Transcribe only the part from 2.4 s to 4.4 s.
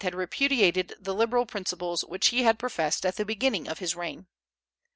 had professed at the beginning of his reign.